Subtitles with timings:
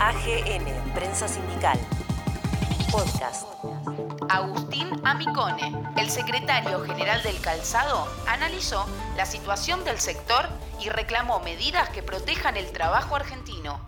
[0.00, 1.76] AGN, Prensa Sindical.
[2.92, 3.48] Podcast.
[4.28, 10.46] Agustín Amicone, el secretario general del Calzado, analizó la situación del sector
[10.80, 13.80] y reclamó medidas que protejan el trabajo argentino.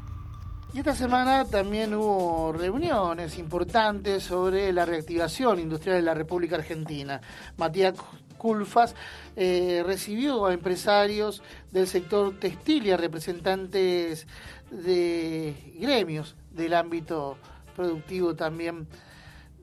[0.75, 7.21] Y esta semana también hubo reuniones importantes sobre la reactivación industrial de la República Argentina.
[7.57, 7.95] Matías
[8.41, 8.95] Culfas
[9.37, 14.27] eh, recibió a empresarios del sector textil y a representantes
[14.71, 17.37] de gremios del ámbito
[17.77, 18.89] productivo también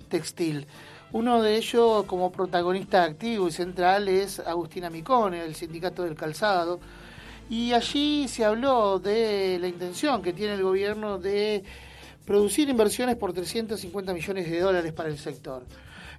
[0.10, 0.68] textil.
[1.12, 6.80] Uno de ellos, como protagonista activo y central, es Agustina Micone, del Sindicato del Calzado.
[7.50, 11.64] Y allí se habló de la intención que tiene el gobierno de
[12.26, 15.64] producir inversiones por 350 millones de dólares para el sector.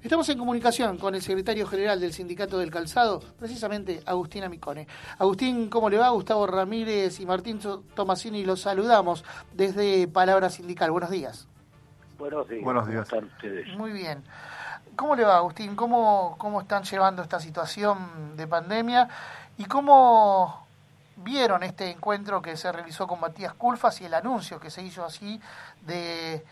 [0.00, 4.86] Estamos en comunicación con el secretario general del Sindicato del Calzado, precisamente Agustina Micone.
[5.18, 6.10] Agustín, ¿cómo le va?
[6.10, 7.58] Gustavo Ramírez y Martín
[7.94, 10.92] Tomasini los saludamos desde Palabra Sindical.
[10.92, 11.48] Buenos días.
[12.16, 12.62] Buenos días.
[12.62, 13.08] Buenos días.
[13.08, 13.76] ¿Cómo están ustedes?
[13.76, 14.22] Muy bien.
[14.94, 15.74] ¿Cómo le va, Agustín?
[15.74, 19.08] ¿Cómo, ¿Cómo están llevando esta situación de pandemia?
[19.56, 20.64] ¿Y cómo
[21.16, 25.04] vieron este encuentro que se realizó con Matías Culfas y el anuncio que se hizo
[25.04, 25.40] así
[25.82, 26.44] de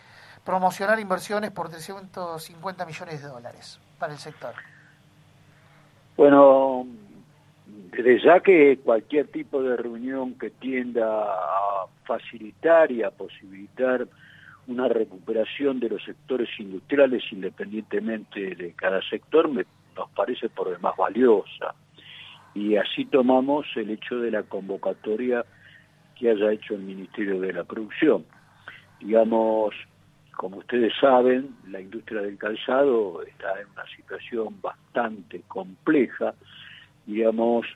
[0.47, 4.55] promocionar inversiones por 350 millones de dólares para el sector?
[6.17, 6.87] Bueno,
[7.67, 14.07] desde ya que cualquier tipo de reunión que tienda a facilitar y a posibilitar
[14.69, 19.65] una recuperación de los sectores industriales independientemente de cada sector me,
[19.97, 21.75] nos parece por demás valiosa.
[22.55, 25.45] Y así tomamos el hecho de la convocatoria
[26.19, 28.25] que haya hecho el Ministerio de la Producción.
[29.01, 29.75] Digamos,
[30.37, 36.35] como ustedes saben, la industria del calzado está en una situación bastante compleja,
[37.07, 37.67] digamos,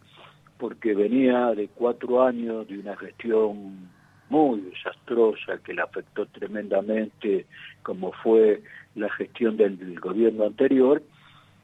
[0.58, 3.88] porque venía de cuatro años de una gestión
[4.28, 7.46] muy desastrosa que le afectó tremendamente,
[7.82, 8.62] como fue
[8.94, 11.02] la gestión del, gobierno anterior,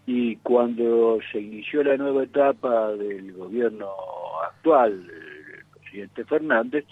[0.07, 3.89] y cuando se inició la nueva etapa del gobierno
[4.49, 6.85] actual, el presidente Fernández,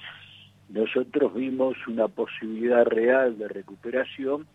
[0.74, 4.46] nosotros vimos una posibilidad real de recuperación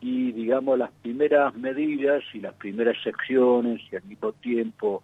[0.00, 5.02] y digamos las primeras medidas y las primeras secciones y al mismo tiempo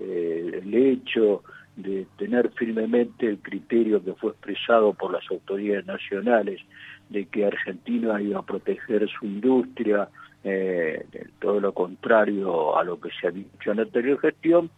[0.00, 1.44] eh, el hecho
[1.76, 6.60] de tener firmemente el criterio que fue expresado por las autoridades nacionales
[7.08, 10.08] de que Argentina iba a proteger su industria,
[10.42, 11.06] eh,
[11.40, 14.70] todo lo contrario a lo que se ha dicho en la anterior gestión,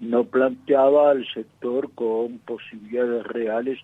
[0.00, 3.78] no planteaba al sector con posibilidades reales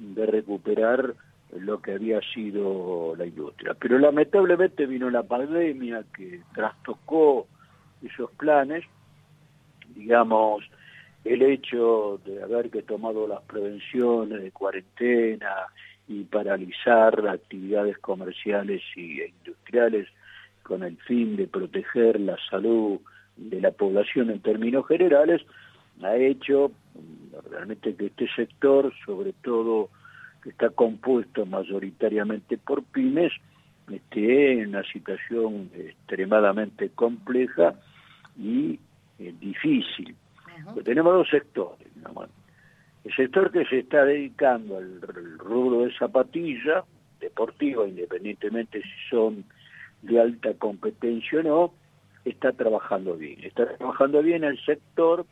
[0.00, 1.14] de recuperar
[1.58, 3.74] lo que había sido la industria.
[3.74, 7.46] Pero lamentablemente vino la pandemia que trastocó
[8.02, 8.84] esos planes,
[9.94, 10.64] digamos,
[11.24, 15.54] el hecho de haber que tomado las prevenciones de cuarentena
[16.08, 20.08] y paralizar actividades comerciales e industriales
[20.62, 23.00] con el fin de proteger la salud
[23.36, 25.42] de la población en términos generales,
[26.04, 26.72] ha hecho
[27.50, 29.90] realmente que este sector, sobre todo
[30.42, 33.32] que está compuesto mayoritariamente por pymes,
[33.90, 37.74] esté en una situación extremadamente compleja
[38.38, 38.78] y
[39.18, 40.14] eh, difícil.
[40.72, 41.88] Pues tenemos dos sectores.
[43.04, 45.00] El sector que se está dedicando al
[45.38, 46.84] rubro de zapatilla
[47.18, 49.44] deportiva, independientemente si son
[50.02, 51.74] de alta competencia o no,
[52.24, 53.42] está trabajando bien.
[53.42, 55.26] Está trabajando bien el sector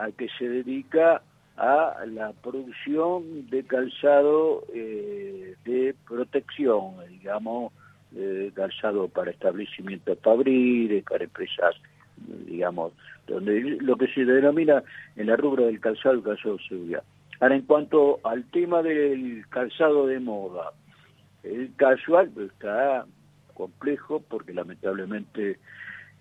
[0.00, 1.22] al que se dedica
[1.56, 7.72] a la producción de calzado eh, de protección, digamos,
[8.10, 11.76] de calzado para establecimientos fabriles, para empresas,
[12.46, 12.94] digamos,
[13.26, 14.82] donde lo que se denomina
[15.16, 17.02] en la rubra del calzado el calzado de seguridad.
[17.38, 20.72] Ahora, en cuanto al tema del calzado de moda,
[21.42, 23.04] el casual está
[23.52, 25.58] complejo porque lamentablemente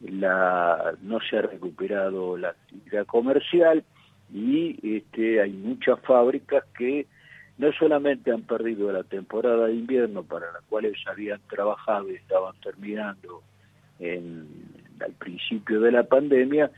[0.02, 3.84] la no se ha recuperado la actividad comercial
[4.34, 7.08] y este, hay muchas fábricas que
[7.58, 12.56] no solamente han perdido la temporada de invierno para la cual habían trabajado y estaban
[12.62, 13.44] terminando
[14.00, 14.48] en,
[15.02, 16.72] al principio de la pandemia,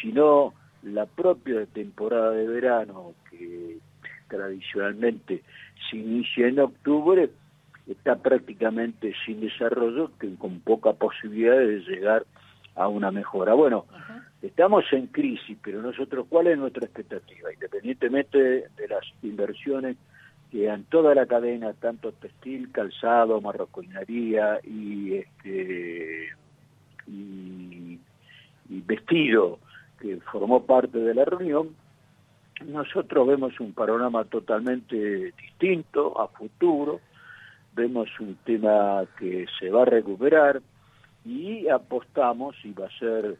[0.00, 3.78] sino la propia temporada de verano que
[4.28, 5.42] tradicionalmente
[5.90, 7.30] se inicia en octubre
[7.88, 12.24] está prácticamente sin desarrollo, con poca posibilidad de llegar
[12.74, 13.54] a una mejora.
[13.54, 13.86] Bueno,
[14.42, 17.52] estamos en crisis, pero nosotros, ¿cuál es nuestra expectativa?
[17.52, 19.96] Independientemente de las inversiones
[20.50, 26.30] que en toda la cadena, tanto textil, calzado, marroquinería y este
[27.06, 27.98] y,
[28.68, 29.58] y vestido,
[30.00, 31.68] que formó parte de la reunión,
[32.66, 37.00] nosotros vemos un panorama totalmente distinto a futuro,
[37.74, 40.60] vemos un tema que se va a recuperar
[41.24, 43.36] y apostamos y va a ser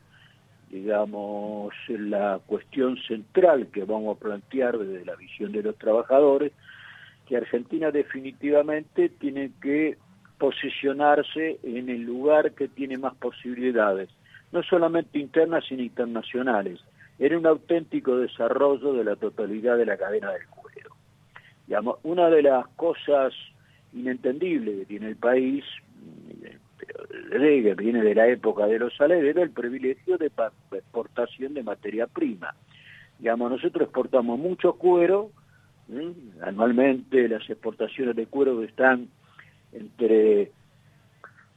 [0.70, 6.52] digamos la cuestión central que vamos a plantear desde la visión de los trabajadores
[7.26, 9.96] que Argentina definitivamente tiene que
[10.38, 14.08] posicionarse en el lugar que tiene más posibilidades,
[14.52, 16.80] no solamente internas sino internacionales,
[17.18, 20.96] en un auténtico desarrollo de la totalidad de la cadena del cuero.
[21.66, 23.34] Digamos, una de las cosas
[23.92, 25.64] inentendibles que tiene el país,
[27.30, 30.30] que viene de la época de los era el privilegio de
[30.72, 32.54] exportación de materia prima.
[33.18, 35.30] Digamos, nosotros exportamos mucho cuero,
[36.42, 39.08] anualmente las exportaciones de cuero están
[39.72, 40.50] entre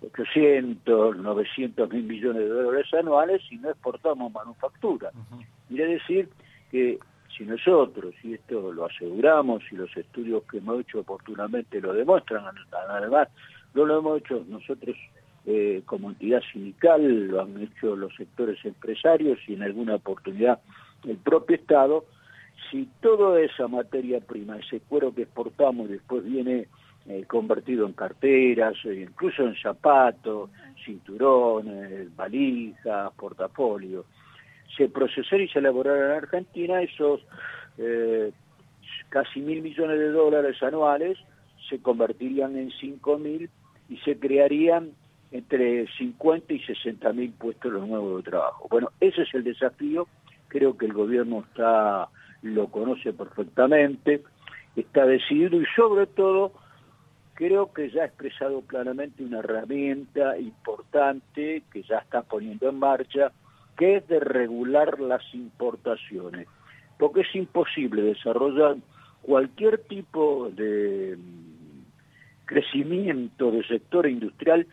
[0.02, 5.12] 800, 900 mil millones de dólares anuales y no exportamos manufactura.
[5.70, 6.30] Quiere decir
[6.72, 7.00] que
[7.36, 12.44] si nosotros, y esto lo aseguramos y los estudios que hemos hecho oportunamente lo demuestran,
[12.90, 13.30] además
[13.74, 14.96] no lo hemos hecho nosotros
[15.46, 20.60] eh, como entidad sindical, lo han hecho los sectores empresarios y en alguna oportunidad
[21.08, 22.06] el propio Estado,
[22.72, 26.68] si toda esa materia prima, ese cuero que exportamos después viene
[27.06, 30.50] eh, convertido en carteras, eh, incluso en zapatos,
[30.86, 34.06] cinturones, valijas, portafolios,
[34.78, 37.22] se procesara y se elaborara en Argentina esos
[37.78, 38.32] eh,
[39.10, 41.18] casi mil millones de dólares anuales
[41.70, 43.50] se convertirían en cinco mil
[43.90, 44.92] y se crearían
[45.32, 48.68] entre 50 y 60 mil puestos nuevos de trabajo.
[48.70, 50.08] Bueno, ese es el desafío,
[50.48, 52.10] creo que el gobierno está
[52.44, 54.22] lo conoce perfectamente,
[54.76, 56.52] está decidido y sobre todo
[57.34, 63.32] creo que ya ha expresado claramente una herramienta importante que ya está poniendo en marcha,
[63.78, 66.48] que es de regular las importaciones,
[67.00, 68.76] porque es imposible desarrollar
[69.24, 71.18] cualquier tipo de
[72.46, 74.68] crecimiento del sector industrial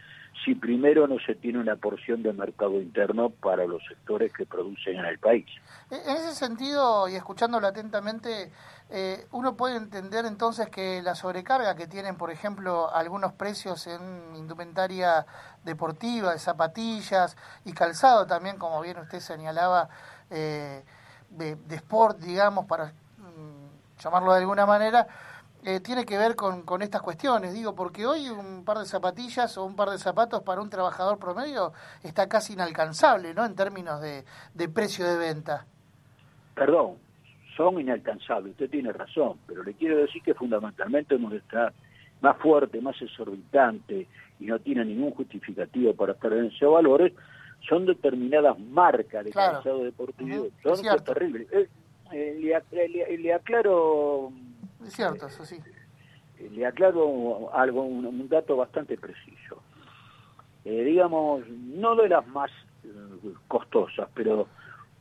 [0.45, 4.97] si primero no se tiene una porción de mercado interno para los sectores que producen
[4.97, 5.47] en el país.
[5.91, 8.51] En ese sentido, y escuchándolo atentamente,
[8.89, 14.35] eh, uno puede entender entonces que la sobrecarga que tienen, por ejemplo, algunos precios en
[14.35, 15.27] indumentaria
[15.65, 19.89] deportiva, de zapatillas y calzado también, como bien usted señalaba,
[20.31, 20.83] eh,
[21.29, 25.07] de, de, sport, digamos, para mm, llamarlo de alguna manera,
[25.65, 29.59] eh, tiene que ver con, con, estas cuestiones, digo, porque hoy un par de zapatillas
[29.59, 31.73] o un par de zapatos para un trabajador promedio
[32.03, 33.45] está casi inalcanzable, ¿no?
[33.45, 34.25] En términos de,
[34.55, 35.67] de precio de venta.
[36.55, 36.97] Perdón,
[37.57, 41.75] son inalcanzables, usted tiene razón, pero le quiero decir que fundamentalmente hemos de estar
[42.23, 44.07] más fuerte, más exorbitante
[44.39, 47.13] y no tiene ningún justificativo para en esos valores,
[47.69, 51.47] son determinadas marcas de calzado deportivo, son terribles.
[51.53, 51.69] Eh,
[52.13, 54.33] eh, le, le aclaro
[54.89, 55.59] cierto, eso sí.
[56.39, 59.63] Eh, le aclaro algo, un, dato bastante preciso.
[60.65, 62.51] Eh, digamos, no de las más
[62.85, 62.89] eh,
[63.49, 64.49] costosas, pero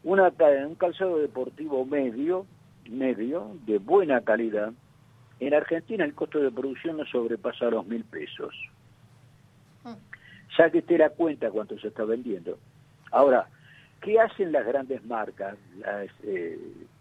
[0.04, 0.32] una,
[0.68, 2.46] un calzado deportivo medio,
[2.90, 4.72] medio, de buena calidad,
[5.40, 8.54] en Argentina el costo de producción no sobrepasa los mil pesos.
[9.84, 9.94] Mm.
[10.58, 12.58] Ya que usted la cuenta cuánto se está vendiendo.
[13.12, 13.48] Ahora,
[14.02, 15.58] ¿qué hacen las grandes marcas?
[15.78, 16.10] Las,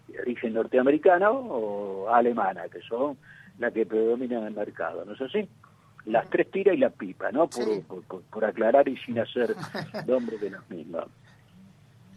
[0.08, 3.16] de origen norteamericana o alemana, que son
[3.58, 5.48] las que predominan en el mercado, ¿no es así?
[6.06, 7.48] Las tres tiras y la pipa, ¿no?
[7.48, 9.54] Por, aclarar y sin hacer
[10.06, 11.06] nombre de las mismas.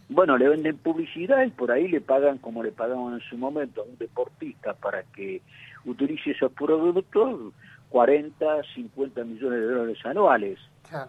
[0.08, 3.82] Bueno, le venden publicidad y por ahí le pagan como le pagaban en su momento
[3.82, 5.42] a un deportista para que
[5.86, 7.54] utilice esos productos
[7.90, 8.46] 40,
[8.76, 10.60] 50 millones de dólares anuales,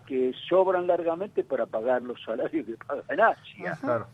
[0.07, 3.79] que sobran largamente para pagar los salarios que pagan en Asia.
[3.81, 4.07] Claro.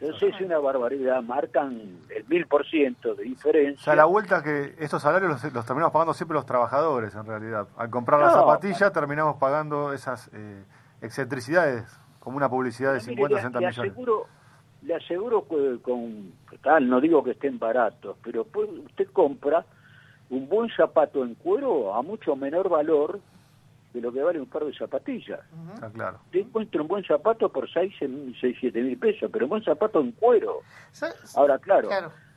[0.00, 3.80] Entonces es una barbaridad, marcan el mil por ciento de diferencia.
[3.80, 7.68] O sea, la vuelta que estos salarios los, terminamos pagando siempre los trabajadores, en realidad.
[7.76, 10.64] Al comprar la zapatilla terminamos pagando esas eh,
[11.00, 11.84] excentricidades,
[12.18, 13.78] como una publicidad de 50 o 60 millones.
[13.78, 14.26] Aseguro,
[14.82, 16.32] le aseguro que con,
[16.62, 18.46] tal, no digo que estén baratos, pero
[18.84, 19.64] usted compra
[20.30, 23.20] un buen zapato en cuero a mucho menor valor
[23.94, 25.40] de lo que vale un par de zapatillas.
[25.80, 26.18] Ah, claro.
[26.32, 27.94] Te encuentro un buen zapato por 6,
[28.40, 30.62] 6 7 mil pesos, pero un buen zapato en cuero.
[31.36, 31.88] Ahora, claro,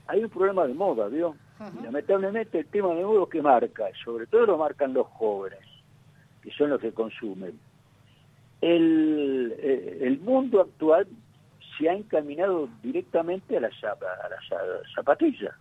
[0.06, 1.36] hay un problema de moda, ¿vio?
[1.84, 5.60] Lamentablemente el tema de moda que marca, sobre todo lo marcan los jóvenes,
[6.44, 7.60] que son los que consumen.
[8.62, 11.08] El, eh, el mundo actual
[11.78, 13.98] se ha encaminado directamente a las a
[14.30, 14.38] la
[14.96, 15.56] zapatillas.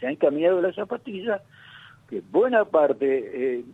[0.00, 1.40] Se ha encaminado a las zapatillas,
[2.08, 3.58] que buena parte...
[3.58, 3.64] Eh,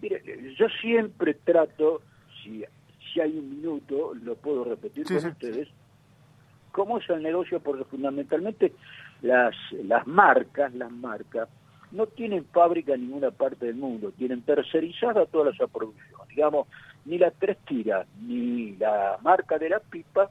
[0.00, 0.22] Mire,
[0.56, 2.02] yo siempre trato,
[2.42, 2.64] si,
[3.12, 5.68] si hay un minuto, lo puedo repetir con ustedes,
[6.72, 8.72] cómo es el negocio, porque fundamentalmente
[9.22, 11.48] las, las marcas, las marcas,
[11.90, 16.20] no tienen fábrica en ninguna parte del mundo, tienen tercerizada toda la producción.
[16.28, 16.68] Digamos,
[17.04, 20.30] ni la tres tiras ni la marca de la pipa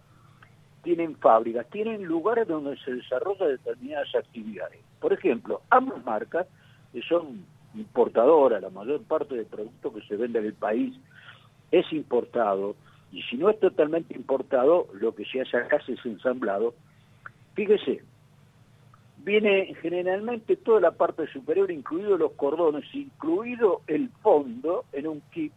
[0.83, 4.79] tienen fábricas, tienen lugares donde se desarrollan determinadas actividades.
[5.01, 6.47] Por ejemplo, ambas marcas,
[6.93, 7.43] que son
[7.77, 10.93] importadoras, la mayor parte del producto que se vende en el país
[11.71, 12.75] es importado,
[13.11, 16.73] y si no es totalmente importado, lo que se hace acá es ensamblado.
[17.53, 18.03] Fíjese,
[19.23, 25.53] viene generalmente toda la parte superior, incluidos los cordones, incluido el fondo en un kit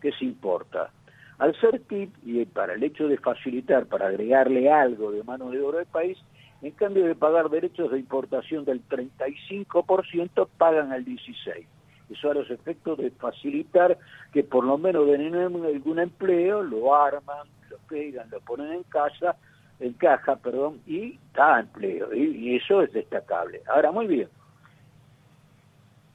[0.00, 0.90] que se importa.
[1.38, 5.60] Al ser kit, y para el hecho de facilitar, para agregarle algo de mano de
[5.60, 6.18] oro al país,
[6.62, 11.66] en cambio de pagar derechos de importación del 35%, pagan al 16%.
[12.10, 13.96] Eso a los efectos de facilitar
[14.32, 19.36] que por lo menos den algún empleo, lo arman, lo pegan, lo ponen en casa,
[19.78, 22.12] en caja, perdón, y da empleo.
[22.12, 23.62] Y, eso es destacable.
[23.68, 24.28] Ahora, muy bien.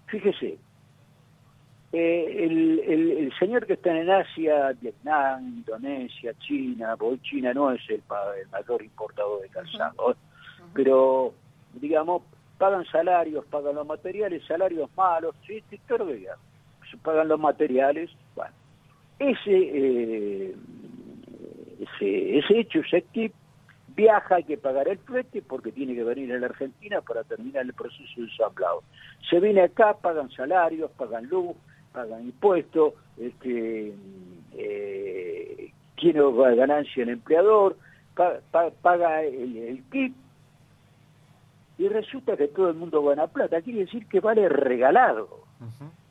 [0.07, 0.57] Fíjese,
[1.93, 8.03] eh, el, señor que está en Asia, Vietnam, Indonesia, China, China no es el,
[8.51, 10.17] mayor importador de calzado,
[10.75, 11.33] pero
[11.73, 12.21] digamos,
[12.57, 18.53] pagan salarios, pagan los materiales, salarios malos, sí, pero se pagan los materiales, bueno,
[19.17, 20.55] ese, eh,
[21.79, 23.35] ese, ese hecho, equipo,
[23.95, 27.63] viaja, hay que pagar el flete porque tiene que venir a la Argentina para terminar
[27.63, 28.83] el proceso de ensamblado.
[29.29, 31.55] Se viene acá, pagan salarios, pagan luz,
[31.93, 33.93] pagan impuestos, este,
[34.57, 36.19] eh, tiene
[36.55, 37.77] ganancia el empleador,
[38.81, 40.13] paga el kit,
[41.77, 43.61] y resulta que todo el mundo gana plata.
[43.61, 45.43] Quiere decir que vale regalado.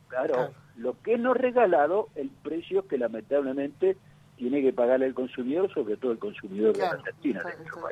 [0.07, 3.97] claro, lo que no regalado, el precio que lamentablemente
[4.35, 7.41] tiene que pagar el consumidor, sobre todo el consumidor de Argentina,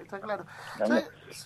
[0.02, 0.44] Está, claro.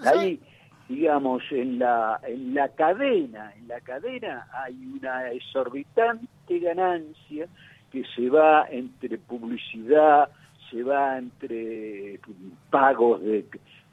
[0.05, 0.41] Ahí,
[0.89, 7.47] digamos, en la, en la cadena, en la cadena hay una exorbitante ganancia
[7.91, 10.29] que se va entre publicidad,
[10.71, 12.19] se va entre
[12.69, 13.45] pagos de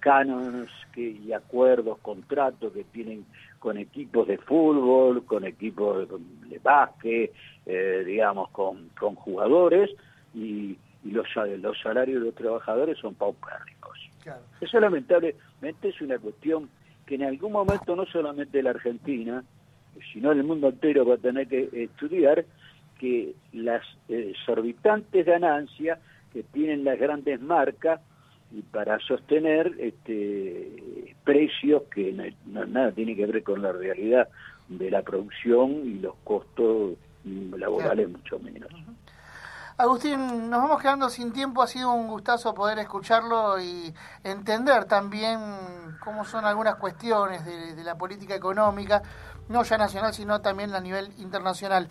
[0.04, 3.24] cánones que, y acuerdos, contratos que tienen
[3.58, 6.06] con equipos de fútbol, con equipos
[6.50, 7.32] de, básquet,
[7.64, 9.90] eh, digamos, con, con jugadores,
[10.34, 11.26] y, los,
[11.60, 14.10] los salarios de los trabajadores son paupérrimos.
[14.60, 16.68] Eso lamentablemente es una cuestión
[17.06, 19.42] que en algún momento no solamente la Argentina,
[20.12, 22.44] sino el mundo entero va a tener que estudiar
[22.98, 25.98] que las exorbitantes ganancias
[26.32, 28.00] que tienen las grandes marcas
[28.54, 32.12] y para sostener este, precios que
[32.46, 34.28] no, nada tiene que ver con la realidad
[34.68, 36.94] de la producción y los costos
[37.24, 38.70] laborales mucho menos.
[39.76, 43.92] Agustín, nos vamos quedando sin tiempo, ha sido un gustazo poder escucharlo y
[44.22, 45.40] entender también
[45.98, 49.02] cómo son algunas cuestiones de, de la política económica,
[49.48, 51.88] no ya nacional, sino también a nivel internacional.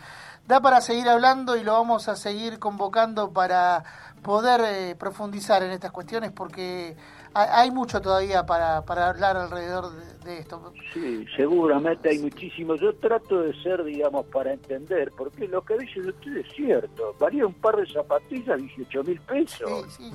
[0.48, 3.84] Da para seguir hablando y lo vamos a seguir convocando para
[4.22, 6.96] poder eh, profundizar en estas cuestiones porque
[7.36, 9.92] hay, mucho todavía para, para hablar alrededor
[10.24, 10.72] de, esto.
[10.94, 12.76] Sí, seguramente hay muchísimo.
[12.76, 17.16] Yo trato de ser, digamos, para entender, porque lo que dicen ustedes es cierto.
[17.20, 19.94] Varía un par de zapatillas 18 mil pesos.
[19.94, 20.12] Sí, sí,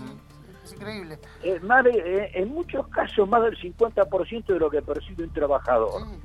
[0.63, 1.19] es increíble.
[1.43, 6.03] Es más eh, en muchos casos más del 50% de lo que percibe un trabajador.
[6.07, 6.21] Sí.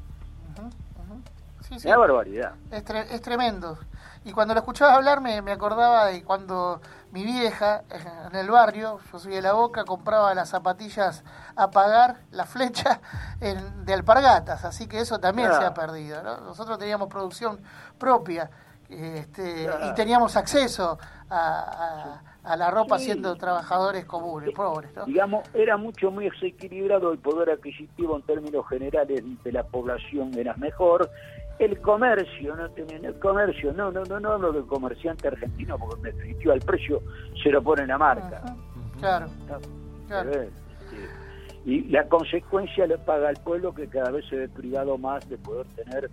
[1.77, 2.53] Sí, barbaridad.
[2.71, 3.77] Es, es tremendo.
[4.25, 8.99] Y cuando lo escuchaba hablar me, me acordaba de cuando mi vieja en el barrio,
[9.11, 11.23] yo soy de la boca, compraba las zapatillas
[11.55, 13.01] a pagar, la flecha
[13.39, 16.23] de alpargatas, así que eso también se ha perdido.
[16.41, 17.61] Nosotros teníamos producción
[17.97, 18.49] propia
[18.93, 20.97] este, y teníamos acceso
[21.29, 22.21] a,
[22.57, 24.91] la ropa siendo trabajadores comunes, pobres.
[25.05, 30.53] Digamos, era mucho muy desequilibrado el poder adquisitivo en términos generales de la población, era
[30.55, 31.09] mejor.
[31.59, 36.17] El comercio, no el comercio, no, no, no, no hablo del comerciante argentino, porque en
[36.17, 37.01] definitiva el precio
[37.41, 38.41] se lo pone la marca.
[38.99, 39.27] Claro,
[41.65, 45.37] Y la consecuencia le paga al pueblo que cada vez se ve privado más de
[45.37, 46.09] poder tener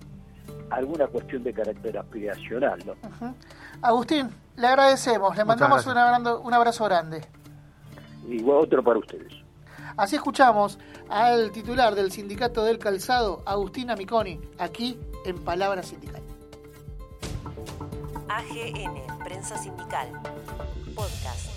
[0.70, 2.78] alguna cuestión de carácter aspiracional.
[2.87, 3.35] ¿no?
[3.82, 7.23] Agustín, le agradecemos, le mandamos un abrazo, un abrazo grande.
[8.28, 9.32] Igual otro para ustedes.
[9.97, 10.78] Así escuchamos
[11.09, 16.23] al titular del Sindicato del Calzado, Agustín Amiconi, aquí en Palabra Sindical.
[18.28, 20.09] AGN, Prensa Sindical,
[20.94, 21.50] Podcast.